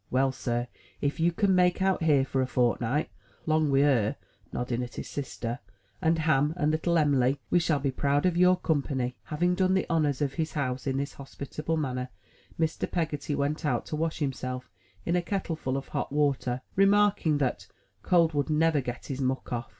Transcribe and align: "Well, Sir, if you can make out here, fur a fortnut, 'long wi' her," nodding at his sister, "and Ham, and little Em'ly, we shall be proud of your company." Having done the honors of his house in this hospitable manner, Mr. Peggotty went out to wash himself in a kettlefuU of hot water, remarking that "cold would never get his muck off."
"Well, 0.09 0.31
Sir, 0.31 0.67
if 0.99 1.19
you 1.19 1.31
can 1.31 1.53
make 1.53 1.79
out 1.79 2.01
here, 2.01 2.25
fur 2.25 2.41
a 2.41 2.47
fortnut, 2.47 3.09
'long 3.45 3.69
wi' 3.71 3.81
her," 3.81 4.15
nodding 4.51 4.81
at 4.81 4.95
his 4.95 5.07
sister, 5.07 5.59
"and 6.01 6.17
Ham, 6.17 6.55
and 6.57 6.71
little 6.71 6.97
Em'ly, 6.97 7.37
we 7.51 7.59
shall 7.59 7.77
be 7.79 7.91
proud 7.91 8.25
of 8.25 8.35
your 8.35 8.57
company." 8.57 9.15
Having 9.25 9.53
done 9.53 9.75
the 9.75 9.85
honors 9.91 10.19
of 10.19 10.33
his 10.33 10.53
house 10.53 10.87
in 10.87 10.97
this 10.97 11.13
hospitable 11.13 11.77
manner, 11.77 12.09
Mr. 12.59 12.89
Peggotty 12.91 13.35
went 13.35 13.63
out 13.63 13.85
to 13.85 13.95
wash 13.95 14.17
himself 14.17 14.71
in 15.05 15.15
a 15.15 15.21
kettlefuU 15.21 15.77
of 15.77 15.89
hot 15.89 16.11
water, 16.11 16.63
remarking 16.75 17.37
that 17.37 17.67
"cold 18.01 18.33
would 18.33 18.49
never 18.49 18.81
get 18.81 19.05
his 19.05 19.21
muck 19.21 19.53
off." 19.53 19.69